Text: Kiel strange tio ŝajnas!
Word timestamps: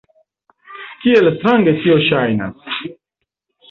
Kiel 1.03 1.31
strange 1.37 1.77
tio 1.85 2.01
ŝajnas! 2.09 2.85